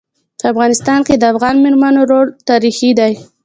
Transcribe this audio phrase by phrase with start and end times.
[0.39, 3.13] په افغانستان کي د افغان میرمنو رول تاریخي دی.